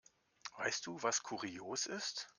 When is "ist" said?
1.85-2.27